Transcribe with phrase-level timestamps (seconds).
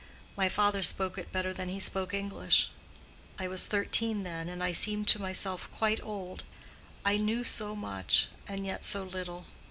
[0.35, 2.71] My father spoke it better than he spoke English.
[3.37, 8.65] I was thirteen then, and I seemed to myself quite old—I knew so much, and
[8.65, 9.45] yet so little.